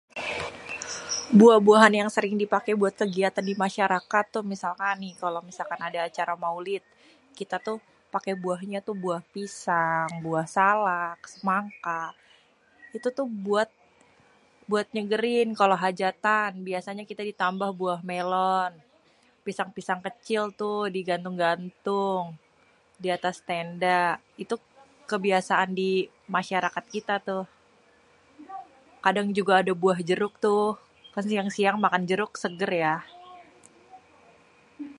Buah-buahan 1.39 1.93
yang 1.99 2.09
sering 2.15 2.35
dipaké 2.43 2.71
buat 2.81 2.93
kegiatan 3.01 3.45
di 3.49 3.53
masyarakat 3.63 4.25
tuh 4.35 4.43
misalkan 4.53 4.95
nih 5.03 5.13
kalo 5.21 5.37
misalkan 5.49 5.79
ada 5.87 5.99
acara 6.09 6.33
maulid, 6.43 6.83
kita 7.39 7.55
tuh 7.67 7.77
paké 8.13 8.31
buahnya 8.43 8.79
tuh 8.87 8.95
buah 9.03 9.21
pisang, 9.33 10.07
buah 10.25 10.47
salak, 10.55 11.19
semangka. 11.33 12.03
Itu 12.97 13.07
tuh 13.17 13.27
buat, 13.45 13.69
buat 14.71 14.85
nyegerin 14.95 15.49
kalo 15.59 15.73
hajatan 15.83 16.49
biasanya 16.69 17.03
kita 17.11 17.21
ditambah 17.31 17.69
buah 17.81 17.99
melon, 18.09 18.71
pisang-pisang 19.45 20.01
kecil 20.07 20.43
tuh 20.61 20.79
digantung-gantung 20.95 22.23
di 23.03 23.09
atas 23.17 23.37
tenda. 23.47 24.03
Itu 24.43 24.55
kebiasaan 25.11 25.69
di 25.81 25.91
masyarakat 26.35 26.85
kita 26.95 27.15
tuh. 27.29 27.43
Kadang 29.05 29.27
juga 29.37 29.53
ada 29.65 29.73
buah 29.81 29.97
jeruk 30.09 30.35
tuh, 30.45 30.69
kan 31.17 31.23
siang-siang 31.31 31.77
makan 31.85 32.03
jeruk 32.09 32.33
seger 32.43 32.69
ya. 32.85 32.95